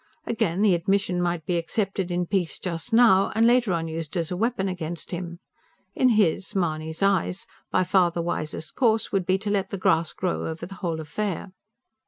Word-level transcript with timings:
Again, 0.25 0.63
the 0.63 0.73
admission 0.73 1.21
might 1.21 1.45
be 1.45 1.57
accepted 1.59 2.09
in 2.09 2.25
peace 2.25 2.57
just 2.57 2.91
now, 2.91 3.31
and 3.35 3.45
later 3.45 3.71
on 3.71 3.87
used 3.87 4.17
as 4.17 4.31
a 4.31 4.35
weapon 4.35 4.67
against 4.67 5.11
him. 5.11 5.37
In 5.93 6.09
his, 6.09 6.55
Mahony's, 6.55 7.03
eyes, 7.03 7.45
by 7.69 7.83
far 7.83 8.09
the 8.09 8.19
wisest 8.23 8.73
course 8.73 9.11
would 9.11 9.27
be, 9.27 9.37
to 9.37 9.51
let 9.51 9.69
the 9.69 9.77
grass 9.77 10.11
grow 10.11 10.47
over 10.47 10.65
the 10.65 10.73
whole 10.81 10.99
affair. 10.99 11.51